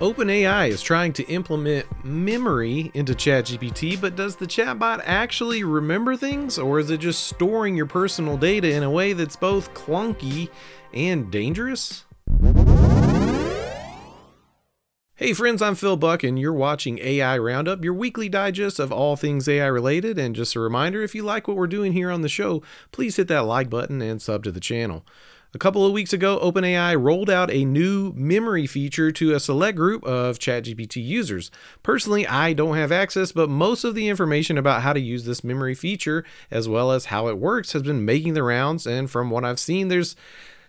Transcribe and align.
OpenAI 0.00 0.68
is 0.68 0.80
trying 0.80 1.12
to 1.14 1.24
implement 1.24 1.84
memory 2.04 2.92
into 2.94 3.14
ChatGPT, 3.14 4.00
but 4.00 4.14
does 4.14 4.36
the 4.36 4.46
chatbot 4.46 5.02
actually 5.04 5.64
remember 5.64 6.14
things, 6.14 6.56
or 6.56 6.78
is 6.78 6.90
it 6.90 6.98
just 7.00 7.26
storing 7.26 7.76
your 7.76 7.86
personal 7.86 8.36
data 8.36 8.72
in 8.72 8.84
a 8.84 8.90
way 8.90 9.12
that's 9.12 9.34
both 9.34 9.74
clunky 9.74 10.50
and 10.94 11.32
dangerous? 11.32 12.04
Hey 15.16 15.32
friends, 15.32 15.60
I'm 15.60 15.74
Phil 15.74 15.96
Buck, 15.96 16.22
and 16.22 16.38
you're 16.38 16.52
watching 16.52 17.00
AI 17.00 17.36
Roundup, 17.36 17.82
your 17.82 17.94
weekly 17.94 18.28
digest 18.28 18.78
of 18.78 18.92
all 18.92 19.16
things 19.16 19.48
AI 19.48 19.66
related. 19.66 20.16
And 20.16 20.36
just 20.36 20.54
a 20.54 20.60
reminder 20.60 21.02
if 21.02 21.12
you 21.12 21.24
like 21.24 21.48
what 21.48 21.56
we're 21.56 21.66
doing 21.66 21.92
here 21.92 22.12
on 22.12 22.20
the 22.20 22.28
show, 22.28 22.62
please 22.92 23.16
hit 23.16 23.26
that 23.26 23.46
like 23.46 23.68
button 23.68 24.00
and 24.00 24.22
sub 24.22 24.44
to 24.44 24.52
the 24.52 24.60
channel. 24.60 25.04
A 25.54 25.58
couple 25.58 25.86
of 25.86 25.94
weeks 25.94 26.12
ago, 26.12 26.38
OpenAI 26.42 27.02
rolled 27.02 27.30
out 27.30 27.50
a 27.50 27.64
new 27.64 28.12
memory 28.14 28.66
feature 28.66 29.10
to 29.12 29.32
a 29.32 29.40
select 29.40 29.78
group 29.78 30.04
of 30.04 30.38
ChatGPT 30.38 31.02
users. 31.02 31.50
Personally, 31.82 32.26
I 32.26 32.52
don't 32.52 32.76
have 32.76 32.92
access, 32.92 33.32
but 33.32 33.48
most 33.48 33.82
of 33.82 33.94
the 33.94 34.08
information 34.08 34.58
about 34.58 34.82
how 34.82 34.92
to 34.92 35.00
use 35.00 35.24
this 35.24 35.42
memory 35.42 35.74
feature, 35.74 36.22
as 36.50 36.68
well 36.68 36.92
as 36.92 37.06
how 37.06 37.28
it 37.28 37.38
works, 37.38 37.72
has 37.72 37.82
been 37.82 38.04
making 38.04 38.34
the 38.34 38.42
rounds. 38.42 38.86
And 38.86 39.10
from 39.10 39.30
what 39.30 39.42
I've 39.42 39.58
seen, 39.58 39.88
there's 39.88 40.16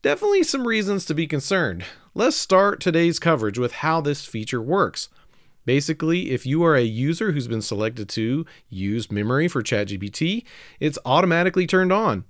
definitely 0.00 0.42
some 0.42 0.66
reasons 0.66 1.04
to 1.04 1.14
be 1.14 1.26
concerned. 1.26 1.84
Let's 2.14 2.38
start 2.38 2.80
today's 2.80 3.18
coverage 3.18 3.58
with 3.58 3.72
how 3.72 4.00
this 4.00 4.24
feature 4.24 4.62
works. 4.62 5.10
Basically, 5.64 6.32
if 6.32 6.44
you 6.44 6.64
are 6.64 6.74
a 6.74 6.82
user 6.82 7.30
who's 7.30 7.46
been 7.46 7.62
selected 7.62 8.08
to 8.08 8.44
use 8.68 9.12
memory 9.12 9.46
for 9.46 9.62
ChatGPT, 9.62 10.44
it's 10.80 10.98
automatically 11.04 11.68
turned 11.68 11.92
on 11.92 12.24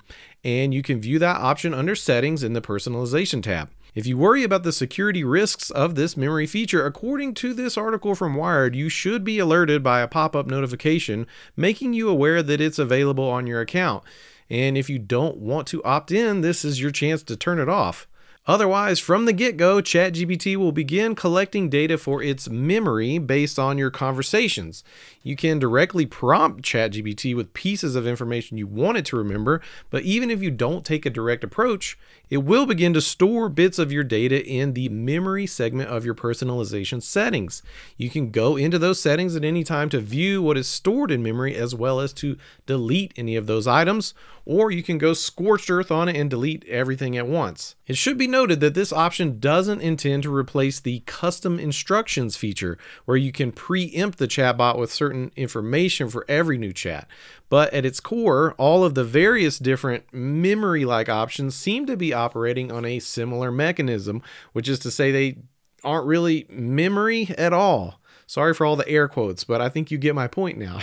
and 0.44 0.74
you 0.74 0.82
can 0.82 1.00
view 1.00 1.18
that 1.18 1.40
option 1.40 1.72
under 1.74 1.94
Settings 1.94 2.42
in 2.42 2.52
the 2.52 2.60
Personalization 2.60 3.42
tab. 3.42 3.70
If 3.94 4.06
you 4.06 4.16
worry 4.16 4.42
about 4.42 4.62
the 4.62 4.72
security 4.72 5.22
risks 5.22 5.70
of 5.70 5.94
this 5.94 6.16
memory 6.16 6.46
feature, 6.46 6.86
according 6.86 7.34
to 7.34 7.52
this 7.52 7.76
article 7.76 8.14
from 8.14 8.34
Wired, 8.34 8.74
you 8.74 8.88
should 8.88 9.22
be 9.22 9.38
alerted 9.38 9.82
by 9.82 10.00
a 10.00 10.08
pop 10.08 10.34
up 10.34 10.46
notification 10.46 11.26
making 11.56 11.92
you 11.92 12.08
aware 12.08 12.42
that 12.42 12.60
it's 12.60 12.78
available 12.78 13.28
on 13.28 13.46
your 13.46 13.60
account. 13.60 14.02
And 14.48 14.78
if 14.78 14.88
you 14.88 14.98
don't 14.98 15.36
want 15.36 15.66
to 15.68 15.84
opt 15.84 16.10
in, 16.10 16.40
this 16.40 16.64
is 16.64 16.80
your 16.80 16.90
chance 16.90 17.22
to 17.24 17.36
turn 17.36 17.58
it 17.58 17.68
off. 17.68 18.08
Otherwise, 18.44 18.98
from 18.98 19.24
the 19.24 19.32
get 19.32 19.56
go, 19.56 19.80
ChatGPT 19.80 20.56
will 20.56 20.72
begin 20.72 21.14
collecting 21.14 21.68
data 21.68 21.96
for 21.96 22.20
its 22.20 22.48
memory 22.48 23.18
based 23.18 23.56
on 23.56 23.78
your 23.78 23.90
conversations. 23.90 24.82
You 25.22 25.36
can 25.36 25.60
directly 25.60 26.06
prompt 26.06 26.64
ChatGPT 26.64 27.36
with 27.36 27.54
pieces 27.54 27.94
of 27.94 28.04
information 28.04 28.58
you 28.58 28.66
want 28.66 28.98
it 28.98 29.04
to 29.06 29.16
remember, 29.16 29.60
but 29.90 30.02
even 30.02 30.28
if 30.28 30.42
you 30.42 30.50
don't 30.50 30.84
take 30.84 31.06
a 31.06 31.10
direct 31.10 31.44
approach, 31.44 31.96
it 32.30 32.38
will 32.38 32.66
begin 32.66 32.92
to 32.94 33.00
store 33.00 33.48
bits 33.48 33.78
of 33.78 33.92
your 33.92 34.02
data 34.02 34.44
in 34.44 34.72
the 34.72 34.88
memory 34.88 35.46
segment 35.46 35.88
of 35.90 36.04
your 36.04 36.14
personalization 36.14 37.00
settings. 37.00 37.62
You 37.96 38.10
can 38.10 38.32
go 38.32 38.56
into 38.56 38.78
those 38.78 39.00
settings 39.00 39.36
at 39.36 39.44
any 39.44 39.62
time 39.62 39.88
to 39.90 40.00
view 40.00 40.42
what 40.42 40.58
is 40.58 40.66
stored 40.66 41.12
in 41.12 41.22
memory 41.22 41.54
as 41.54 41.76
well 41.76 42.00
as 42.00 42.12
to 42.14 42.36
delete 42.66 43.12
any 43.16 43.36
of 43.36 43.46
those 43.46 43.68
items, 43.68 44.14
or 44.44 44.72
you 44.72 44.82
can 44.82 44.98
go 44.98 45.12
scorched 45.12 45.70
earth 45.70 45.92
on 45.92 46.08
it 46.08 46.16
and 46.16 46.28
delete 46.28 46.66
everything 46.66 47.16
at 47.16 47.28
once. 47.28 47.76
It 47.92 47.98
should 47.98 48.16
be 48.16 48.26
noted 48.26 48.60
that 48.60 48.72
this 48.72 48.90
option 48.90 49.38
doesn't 49.38 49.82
intend 49.82 50.22
to 50.22 50.34
replace 50.34 50.80
the 50.80 51.00
custom 51.00 51.58
instructions 51.58 52.38
feature, 52.38 52.78
where 53.04 53.18
you 53.18 53.32
can 53.32 53.52
preempt 53.52 54.16
the 54.16 54.26
chatbot 54.26 54.78
with 54.78 54.90
certain 54.90 55.30
information 55.36 56.08
for 56.08 56.24
every 56.26 56.56
new 56.56 56.72
chat. 56.72 57.06
But 57.50 57.70
at 57.74 57.84
its 57.84 58.00
core, 58.00 58.54
all 58.56 58.82
of 58.82 58.94
the 58.94 59.04
various 59.04 59.58
different 59.58 60.10
memory 60.10 60.86
like 60.86 61.10
options 61.10 61.54
seem 61.54 61.84
to 61.84 61.94
be 61.94 62.14
operating 62.14 62.72
on 62.72 62.86
a 62.86 62.98
similar 62.98 63.52
mechanism, 63.52 64.22
which 64.54 64.70
is 64.70 64.78
to 64.78 64.90
say, 64.90 65.12
they 65.12 65.36
aren't 65.84 66.06
really 66.06 66.46
memory 66.48 67.28
at 67.36 67.52
all. 67.52 68.00
Sorry 68.32 68.54
for 68.54 68.64
all 68.64 68.76
the 68.76 68.88
air 68.88 69.08
quotes, 69.08 69.44
but 69.44 69.60
I 69.60 69.68
think 69.68 69.90
you 69.90 69.98
get 69.98 70.14
my 70.14 70.26
point 70.26 70.56
now. 70.56 70.78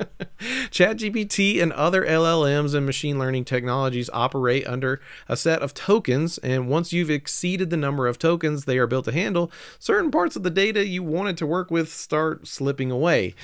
ChatGPT 0.40 1.62
and 1.62 1.70
other 1.74 2.06
LLMs 2.06 2.74
and 2.74 2.86
machine 2.86 3.18
learning 3.18 3.44
technologies 3.44 4.08
operate 4.14 4.66
under 4.66 5.02
a 5.28 5.36
set 5.36 5.60
of 5.60 5.74
tokens, 5.74 6.38
and 6.38 6.70
once 6.70 6.94
you've 6.94 7.10
exceeded 7.10 7.68
the 7.68 7.76
number 7.76 8.06
of 8.06 8.18
tokens 8.18 8.64
they 8.64 8.78
are 8.78 8.86
built 8.86 9.04
to 9.04 9.12
handle, 9.12 9.52
certain 9.78 10.10
parts 10.10 10.36
of 10.36 10.42
the 10.42 10.48
data 10.48 10.86
you 10.86 11.02
wanted 11.02 11.36
to 11.36 11.46
work 11.46 11.70
with 11.70 11.92
start 11.92 12.46
slipping 12.46 12.90
away. 12.90 13.34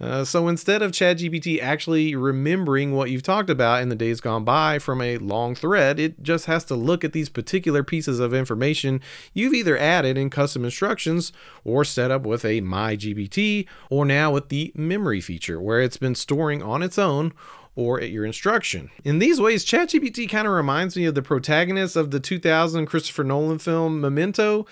Uh, 0.00 0.24
so 0.24 0.46
instead 0.46 0.80
of 0.80 0.92
ChatGPT 0.92 1.60
actually 1.60 2.14
remembering 2.14 2.92
what 2.92 3.10
you've 3.10 3.22
talked 3.22 3.50
about 3.50 3.82
in 3.82 3.88
the 3.88 3.96
days 3.96 4.20
gone 4.20 4.44
by 4.44 4.78
from 4.78 5.00
a 5.00 5.18
long 5.18 5.56
thread, 5.56 5.98
it 5.98 6.22
just 6.22 6.46
has 6.46 6.64
to 6.66 6.76
look 6.76 7.02
at 7.02 7.12
these 7.12 7.28
particular 7.28 7.82
pieces 7.82 8.20
of 8.20 8.32
information 8.32 9.00
you've 9.34 9.54
either 9.54 9.76
added 9.76 10.16
in 10.16 10.30
custom 10.30 10.64
instructions 10.64 11.32
or 11.64 11.84
set 11.84 12.12
up 12.12 12.22
with 12.22 12.44
a 12.44 12.60
MyGPT 12.60 13.66
or 13.90 14.04
now 14.04 14.30
with 14.30 14.50
the 14.50 14.70
memory 14.76 15.20
feature 15.20 15.60
where 15.60 15.80
it's 15.80 15.96
been 15.96 16.14
storing 16.14 16.62
on 16.62 16.82
its 16.82 16.98
own 16.98 17.32
or 17.74 18.00
at 18.00 18.10
your 18.10 18.24
instruction. 18.24 18.90
In 19.04 19.18
these 19.18 19.40
ways, 19.40 19.64
ChatGPT 19.64 20.28
kind 20.28 20.46
of 20.48 20.52
reminds 20.52 20.96
me 20.96 21.04
of 21.06 21.14
the 21.14 21.22
protagonist 21.22 21.94
of 21.94 22.10
the 22.10 22.20
2000 22.20 22.86
Christopher 22.86 23.24
Nolan 23.24 23.58
film 23.58 24.00
Memento. 24.00 24.66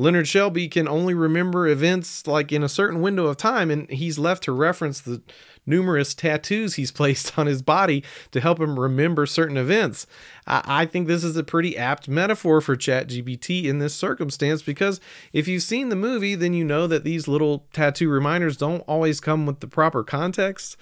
Leonard 0.00 0.26
Shelby 0.26 0.66
can 0.66 0.88
only 0.88 1.12
remember 1.12 1.68
events 1.68 2.26
like 2.26 2.52
in 2.52 2.62
a 2.62 2.70
certain 2.70 3.02
window 3.02 3.26
of 3.26 3.36
time, 3.36 3.70
and 3.70 3.86
he's 3.90 4.18
left 4.18 4.42
to 4.44 4.52
reference 4.52 4.98
the 4.98 5.20
numerous 5.66 6.14
tattoos 6.14 6.76
he's 6.76 6.90
placed 7.00 7.38
on 7.38 7.46
his 7.46 7.60
body 7.60 8.02
to 8.30 8.40
help 8.40 8.58
him 8.58 8.80
remember 8.80 9.26
certain 9.26 9.58
events. 9.58 10.06
I, 10.46 10.62
I 10.64 10.86
think 10.86 11.06
this 11.06 11.22
is 11.22 11.36
a 11.36 11.44
pretty 11.44 11.76
apt 11.76 12.08
metaphor 12.08 12.62
for 12.62 12.76
ChatGPT 12.76 13.64
in 13.64 13.78
this 13.78 13.94
circumstance 13.94 14.62
because 14.62 15.02
if 15.34 15.46
you've 15.46 15.62
seen 15.62 15.90
the 15.90 15.96
movie, 15.96 16.34
then 16.34 16.54
you 16.54 16.64
know 16.64 16.86
that 16.86 17.04
these 17.04 17.28
little 17.28 17.66
tattoo 17.74 18.08
reminders 18.08 18.56
don't 18.56 18.80
always 18.88 19.20
come 19.20 19.44
with 19.44 19.60
the 19.60 19.68
proper 19.68 20.02
context. 20.02 20.78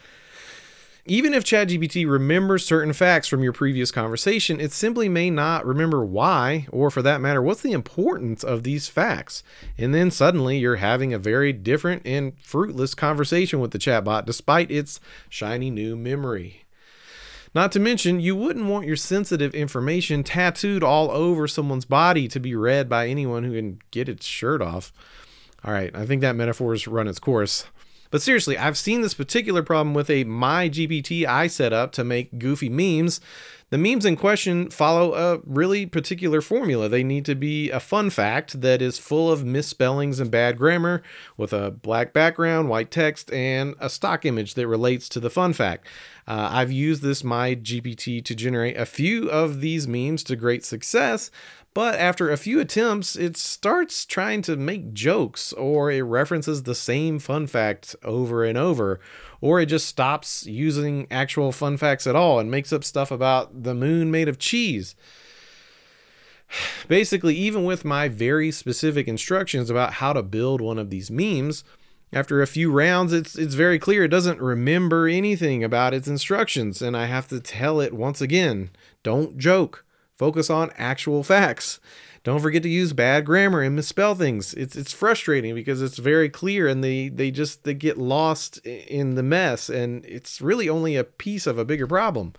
Even 1.10 1.32
if 1.32 1.42
ChatGPT 1.42 2.06
remembers 2.06 2.66
certain 2.66 2.92
facts 2.92 3.28
from 3.28 3.42
your 3.42 3.54
previous 3.54 3.90
conversation, 3.90 4.60
it 4.60 4.72
simply 4.72 5.08
may 5.08 5.30
not 5.30 5.64
remember 5.64 6.04
why, 6.04 6.66
or 6.70 6.90
for 6.90 7.00
that 7.00 7.22
matter, 7.22 7.40
what's 7.40 7.62
the 7.62 7.72
importance 7.72 8.44
of 8.44 8.62
these 8.62 8.88
facts. 8.88 9.42
And 9.78 9.94
then 9.94 10.10
suddenly 10.10 10.58
you're 10.58 10.76
having 10.76 11.14
a 11.14 11.18
very 11.18 11.54
different 11.54 12.02
and 12.04 12.38
fruitless 12.42 12.94
conversation 12.94 13.58
with 13.58 13.70
the 13.70 13.78
chatbot 13.78 14.26
despite 14.26 14.70
its 14.70 15.00
shiny 15.30 15.70
new 15.70 15.96
memory. 15.96 16.64
Not 17.54 17.72
to 17.72 17.80
mention, 17.80 18.20
you 18.20 18.36
wouldn't 18.36 18.66
want 18.66 18.86
your 18.86 18.96
sensitive 18.96 19.54
information 19.54 20.22
tattooed 20.22 20.84
all 20.84 21.10
over 21.10 21.48
someone's 21.48 21.86
body 21.86 22.28
to 22.28 22.38
be 22.38 22.54
read 22.54 22.86
by 22.86 23.08
anyone 23.08 23.44
who 23.44 23.54
can 23.54 23.80
get 23.90 24.10
its 24.10 24.26
shirt 24.26 24.60
off. 24.60 24.92
All 25.64 25.72
right, 25.72 25.90
I 25.96 26.04
think 26.04 26.20
that 26.20 26.36
metaphor 26.36 26.74
has 26.74 26.86
run 26.86 27.08
its 27.08 27.18
course. 27.18 27.64
But 28.10 28.22
seriously, 28.22 28.56
I've 28.56 28.78
seen 28.78 29.02
this 29.02 29.14
particular 29.14 29.62
problem 29.62 29.94
with 29.94 30.08
a 30.08 30.24
MyGPT 30.24 31.26
I 31.26 31.46
set 31.46 31.72
up 31.72 31.92
to 31.92 32.04
make 32.04 32.38
goofy 32.38 32.68
memes. 32.68 33.20
The 33.70 33.76
memes 33.76 34.06
in 34.06 34.16
question 34.16 34.70
follow 34.70 35.12
a 35.12 35.40
really 35.44 35.84
particular 35.84 36.40
formula. 36.40 36.88
They 36.88 37.04
need 37.04 37.26
to 37.26 37.34
be 37.34 37.70
a 37.70 37.80
fun 37.80 38.08
fact 38.08 38.62
that 38.62 38.80
is 38.80 38.98
full 38.98 39.30
of 39.30 39.44
misspellings 39.44 40.20
and 40.20 40.30
bad 40.30 40.56
grammar, 40.56 41.02
with 41.36 41.52
a 41.52 41.70
black 41.70 42.14
background, 42.14 42.70
white 42.70 42.90
text, 42.90 43.30
and 43.30 43.74
a 43.78 43.90
stock 43.90 44.24
image 44.24 44.54
that 44.54 44.66
relates 44.66 45.06
to 45.10 45.20
the 45.20 45.28
fun 45.28 45.52
fact. 45.52 45.86
Uh, 46.26 46.48
I've 46.50 46.72
used 46.72 47.02
this 47.02 47.22
MyGPT 47.22 48.24
to 48.24 48.34
generate 48.34 48.78
a 48.78 48.86
few 48.86 49.28
of 49.30 49.60
these 49.60 49.86
memes 49.86 50.22
to 50.24 50.36
great 50.36 50.64
success, 50.64 51.30
but 51.78 51.94
after 51.94 52.28
a 52.28 52.36
few 52.36 52.58
attempts, 52.58 53.14
it 53.14 53.36
starts 53.36 54.04
trying 54.04 54.42
to 54.42 54.56
make 54.56 54.92
jokes, 54.92 55.52
or 55.52 55.92
it 55.92 56.02
references 56.02 56.64
the 56.64 56.74
same 56.74 57.20
fun 57.20 57.46
fact 57.46 57.94
over 58.02 58.44
and 58.44 58.58
over, 58.58 58.98
or 59.40 59.60
it 59.60 59.66
just 59.66 59.86
stops 59.86 60.44
using 60.44 61.06
actual 61.08 61.52
fun 61.52 61.76
facts 61.76 62.04
at 62.08 62.16
all 62.16 62.40
and 62.40 62.50
makes 62.50 62.72
up 62.72 62.82
stuff 62.82 63.12
about 63.12 63.62
the 63.62 63.76
moon 63.76 64.10
made 64.10 64.26
of 64.26 64.40
cheese. 64.40 64.96
Basically, 66.88 67.36
even 67.36 67.62
with 67.62 67.84
my 67.84 68.08
very 68.08 68.50
specific 68.50 69.06
instructions 69.06 69.70
about 69.70 69.92
how 69.92 70.12
to 70.12 70.22
build 70.24 70.60
one 70.60 70.80
of 70.80 70.90
these 70.90 71.12
memes, 71.12 71.62
after 72.12 72.42
a 72.42 72.48
few 72.48 72.72
rounds, 72.72 73.12
it's 73.12 73.38
it's 73.38 73.54
very 73.54 73.78
clear 73.78 74.02
it 74.02 74.08
doesn't 74.08 74.40
remember 74.40 75.06
anything 75.06 75.62
about 75.62 75.94
its 75.94 76.08
instructions, 76.08 76.82
and 76.82 76.96
I 76.96 77.06
have 77.06 77.28
to 77.28 77.38
tell 77.38 77.80
it 77.80 77.92
once 77.92 78.20
again, 78.20 78.70
don't 79.04 79.38
joke. 79.38 79.84
Focus 80.18 80.50
on 80.50 80.72
actual 80.76 81.22
facts. 81.22 81.78
Don't 82.24 82.40
forget 82.40 82.64
to 82.64 82.68
use 82.68 82.92
bad 82.92 83.24
grammar 83.24 83.62
and 83.62 83.76
misspell 83.76 84.16
things. 84.16 84.52
It's 84.54 84.74
it's 84.74 84.92
frustrating 84.92 85.54
because 85.54 85.80
it's 85.80 85.98
very 85.98 86.28
clear 86.28 86.66
and 86.66 86.82
they 86.82 87.08
they 87.08 87.30
just 87.30 87.62
they 87.62 87.72
get 87.72 87.96
lost 87.96 88.58
in 88.66 89.14
the 89.14 89.22
mess 89.22 89.70
and 89.70 90.04
it's 90.04 90.40
really 90.40 90.68
only 90.68 90.96
a 90.96 91.04
piece 91.04 91.46
of 91.46 91.56
a 91.56 91.64
bigger 91.64 91.86
problem. 91.86 92.34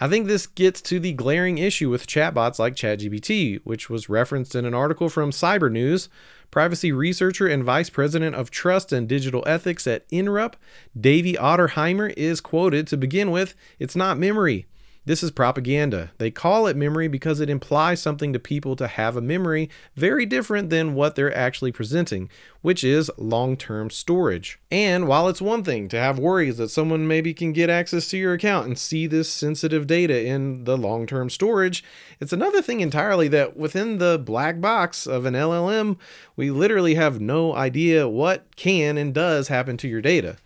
I 0.00 0.08
think 0.08 0.26
this 0.26 0.46
gets 0.46 0.80
to 0.82 0.98
the 0.98 1.12
glaring 1.12 1.58
issue 1.58 1.90
with 1.90 2.06
chatbots 2.06 2.58
like 2.58 2.76
ChatGPT, 2.76 3.60
which 3.64 3.90
was 3.90 4.08
referenced 4.08 4.54
in 4.54 4.64
an 4.64 4.74
article 4.74 5.08
from 5.08 5.30
Cyber 5.30 5.70
News. 5.70 6.08
Privacy 6.50 6.92
researcher 6.92 7.46
and 7.46 7.64
vice 7.64 7.90
president 7.90 8.34
of 8.34 8.50
trust 8.50 8.92
and 8.92 9.08
digital 9.08 9.44
ethics 9.46 9.86
at 9.86 10.08
Inrupt, 10.08 10.54
Davi 10.98 11.36
Ottenheimer, 11.36 12.14
is 12.16 12.40
quoted 12.40 12.86
to 12.86 12.96
begin 12.96 13.30
with 13.30 13.54
It's 13.78 13.96
not 13.96 14.18
memory. 14.18 14.66
This 15.08 15.22
is 15.22 15.30
propaganda. 15.30 16.10
They 16.18 16.30
call 16.30 16.66
it 16.66 16.76
memory 16.76 17.08
because 17.08 17.40
it 17.40 17.48
implies 17.48 17.98
something 17.98 18.34
to 18.34 18.38
people 18.38 18.76
to 18.76 18.86
have 18.86 19.16
a 19.16 19.22
memory 19.22 19.70
very 19.96 20.26
different 20.26 20.68
than 20.68 20.94
what 20.94 21.16
they're 21.16 21.34
actually 21.34 21.72
presenting, 21.72 22.28
which 22.60 22.84
is 22.84 23.10
long 23.16 23.56
term 23.56 23.88
storage. 23.88 24.60
And 24.70 25.08
while 25.08 25.26
it's 25.26 25.40
one 25.40 25.64
thing 25.64 25.88
to 25.88 25.98
have 25.98 26.18
worries 26.18 26.58
that 26.58 26.68
someone 26.68 27.08
maybe 27.08 27.32
can 27.32 27.54
get 27.54 27.70
access 27.70 28.08
to 28.08 28.18
your 28.18 28.34
account 28.34 28.66
and 28.66 28.78
see 28.78 29.06
this 29.06 29.30
sensitive 29.30 29.86
data 29.86 30.26
in 30.26 30.64
the 30.64 30.76
long 30.76 31.06
term 31.06 31.30
storage, 31.30 31.82
it's 32.20 32.34
another 32.34 32.60
thing 32.60 32.80
entirely 32.80 33.28
that 33.28 33.56
within 33.56 33.96
the 33.96 34.22
black 34.22 34.60
box 34.60 35.06
of 35.06 35.24
an 35.24 35.32
LLM, 35.32 35.96
we 36.36 36.50
literally 36.50 36.96
have 36.96 37.18
no 37.18 37.54
idea 37.54 38.06
what 38.06 38.44
can 38.56 38.98
and 38.98 39.14
does 39.14 39.48
happen 39.48 39.78
to 39.78 39.88
your 39.88 40.02
data. 40.02 40.36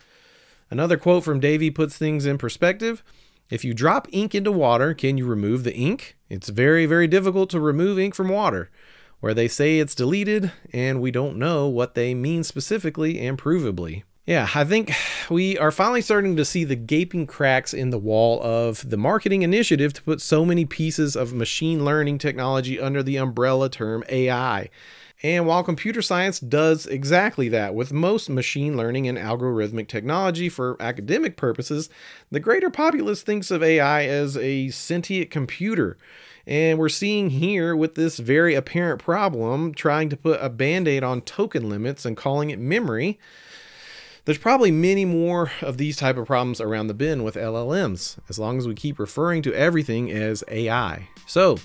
Another 0.71 0.97
quote 0.97 1.25
from 1.25 1.41
Davi 1.41 1.75
puts 1.75 1.99
things 1.99 2.27
in 2.27 2.39
perspective. 2.39 3.03
If 3.53 3.67
you 3.67 3.75
drop 3.75 4.09
ink 4.13 4.35
into 4.35 4.51
water, 4.51 4.95
can 4.95 5.19
you 5.19 5.27
remove 5.27 5.63
the 5.63 5.75
ink? 5.75 6.17
It's 6.31 6.49
very, 6.49 6.87
very 6.87 7.07
difficult 7.07 7.51
to 7.51 7.61
remove 7.61 7.99
ink 7.99 8.15
from 8.15 8.31
water. 8.31 8.71
Where 9.21 9.35
they 9.35 9.47
say 9.47 9.79
it's 9.79 9.95
deleted, 9.95 10.53
and 10.73 11.03
we 11.03 11.11
don't 11.11 11.37
know 11.37 11.69
what 11.69 11.95
they 11.95 12.15
mean 12.15 12.45
specifically 12.45 13.21
and 13.21 13.37
provably. 13.37 14.05
Yeah, 14.25 14.49
I 14.55 14.65
think 14.65 14.95
we 15.31 15.59
are 15.59 15.71
finally 15.71 16.01
starting 16.01 16.35
to 16.37 16.47
see 16.47 16.65
the 16.65 16.77
gaping 16.77 17.27
cracks 17.27 17.75
in 17.75 17.91
the 17.91 17.99
wall 17.99 18.43
of 18.43 18.89
the 18.89 18.97
marketing 18.97 19.43
initiative 19.43 19.93
to 19.93 20.03
put 20.03 20.23
so 20.23 20.47
many 20.47 20.65
pieces 20.65 21.15
of 21.15 21.35
machine 21.35 21.85
learning 21.85 22.17
technology 22.17 22.81
under 22.81 23.03
the 23.03 23.19
umbrella 23.19 23.69
term 23.69 24.03
AI. 24.09 24.71
And 25.23 25.47
while 25.47 25.63
computer 25.63 26.03
science 26.03 26.41
does 26.41 26.87
exactly 26.87 27.49
that 27.51 27.75
with 27.75 27.93
most 27.93 28.29
machine 28.29 28.77
learning 28.77 29.07
and 29.07 29.17
algorithmic 29.17 29.87
technology 29.87 30.49
for 30.49 30.77
academic 30.81 31.37
purposes, 31.37 31.89
the 32.31 32.41
greater 32.41 32.71
populace 32.71 33.23
thinks 33.23 33.51
of 33.51 33.63
AI 33.63 34.05
as 34.05 34.37
a 34.37 34.71
sentient 34.71 35.31
computer. 35.31 35.97
And 36.45 36.79
we're 36.79 36.89
seeing 36.89 37.31
here 37.31 37.77
with 37.77 37.95
this 37.95 38.19
very 38.19 38.55
apparent 38.57 39.01
problem 39.01 39.75
trying 39.75 40.09
to 40.09 40.17
put 40.17 40.43
a 40.43 40.49
band 40.49 40.89
aid 40.89 41.05
on 41.05 41.21
token 41.21 41.69
limits 41.69 42.05
and 42.05 42.17
calling 42.17 42.51
it 42.51 42.59
memory. 42.59 43.21
There's 44.25 44.39
probably 44.39 44.73
many 44.73 45.05
more 45.05 45.53
of 45.63 45.79
these 45.79 45.97
type 45.97 46.17
of 46.17 46.27
problems 46.27 46.61
around 46.61 46.89
the 46.89 46.95
bend 46.95 47.25
with 47.25 47.35
LLMs, 47.35 48.19
as 48.29 48.39
long 48.39 48.59
as 48.59 48.67
we 48.67 48.75
keep 48.75 48.99
referring 48.99 49.43
to 49.43 49.55
everything 49.55 50.11
as 50.11 50.43
AI. 50.49 51.09
So, 51.27 51.59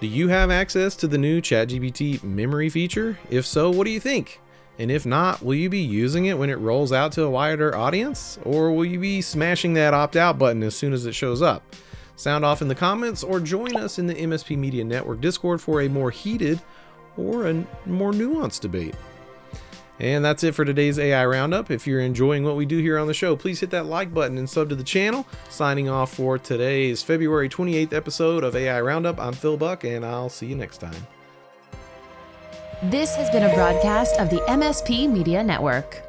do 0.00 0.06
you 0.06 0.28
have 0.28 0.50
access 0.50 0.94
to 0.96 1.08
the 1.08 1.18
new 1.18 1.40
ChatGPT 1.40 2.22
memory 2.22 2.68
feature? 2.68 3.18
If 3.30 3.44
so, 3.44 3.68
what 3.70 3.84
do 3.84 3.90
you 3.90 3.98
think? 3.98 4.40
And 4.78 4.92
if 4.92 5.04
not, 5.04 5.42
will 5.42 5.56
you 5.56 5.68
be 5.68 5.80
using 5.80 6.26
it 6.26 6.38
when 6.38 6.50
it 6.50 6.58
rolls 6.58 6.92
out 6.92 7.10
to 7.12 7.24
a 7.24 7.30
wider 7.30 7.74
audience? 7.74 8.38
Or 8.44 8.70
will 8.70 8.84
you 8.84 9.00
be 9.00 9.20
smashing 9.20 9.74
that 9.74 9.94
opt 9.94 10.14
out 10.14 10.38
button 10.38 10.62
as 10.62 10.76
soon 10.76 10.92
as 10.92 11.04
it 11.04 11.16
shows 11.16 11.42
up? 11.42 11.74
Sound 12.14 12.44
off 12.44 12.62
in 12.62 12.68
the 12.68 12.76
comments 12.76 13.24
or 13.24 13.40
join 13.40 13.76
us 13.76 13.98
in 13.98 14.06
the 14.06 14.14
MSP 14.14 14.56
Media 14.56 14.84
Network 14.84 15.20
Discord 15.20 15.60
for 15.60 15.82
a 15.82 15.88
more 15.88 16.12
heated 16.12 16.60
or 17.16 17.48
a 17.48 17.66
more 17.86 18.12
nuanced 18.12 18.60
debate. 18.60 18.94
And 20.00 20.24
that's 20.24 20.44
it 20.44 20.54
for 20.54 20.64
today's 20.64 20.98
AI 20.98 21.26
Roundup. 21.26 21.70
If 21.70 21.86
you're 21.86 22.00
enjoying 22.00 22.44
what 22.44 22.56
we 22.56 22.66
do 22.66 22.78
here 22.78 22.98
on 22.98 23.08
the 23.08 23.14
show, 23.14 23.34
please 23.34 23.60
hit 23.60 23.70
that 23.70 23.86
like 23.86 24.14
button 24.14 24.38
and 24.38 24.48
sub 24.48 24.68
to 24.68 24.76
the 24.76 24.84
channel. 24.84 25.26
Signing 25.48 25.88
off 25.88 26.14
for 26.14 26.38
today's 26.38 27.02
February 27.02 27.48
28th 27.48 27.92
episode 27.92 28.44
of 28.44 28.54
AI 28.54 28.80
Roundup, 28.80 29.18
I'm 29.18 29.32
Phil 29.32 29.56
Buck, 29.56 29.84
and 29.84 30.04
I'll 30.04 30.28
see 30.28 30.46
you 30.46 30.54
next 30.54 30.78
time. 30.78 31.06
This 32.84 33.16
has 33.16 33.28
been 33.30 33.42
a 33.42 33.54
broadcast 33.54 34.20
of 34.20 34.30
the 34.30 34.38
MSP 34.42 35.10
Media 35.10 35.42
Network. 35.42 36.07